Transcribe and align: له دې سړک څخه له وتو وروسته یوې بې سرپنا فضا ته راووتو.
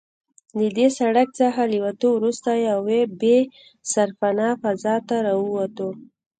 له 0.57 0.67
دې 0.77 0.87
سړک 0.99 1.27
څخه 1.41 1.61
له 1.71 1.77
وتو 1.83 2.09
وروسته 2.13 2.49
یوې 2.69 3.01
بې 3.21 3.37
سرپنا 3.91 4.49
فضا 4.61 4.95
ته 5.07 5.15
راووتو. 5.27 5.89